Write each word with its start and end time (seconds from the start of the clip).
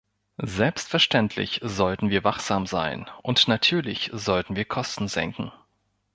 Selbstverständlich 0.41 1.59
sollten 1.61 2.09
wir 2.09 2.23
wachsam 2.23 2.65
sein, 2.65 3.07
und 3.21 3.47
natürlich 3.47 4.09
sollten 4.11 4.55
wir 4.55 4.65
Kosten 4.65 5.07
senken. 5.07 5.51